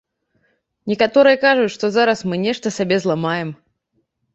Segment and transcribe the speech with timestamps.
[0.93, 3.59] Некаторыя кажуць, што зараз мы нешта сабе зламаем.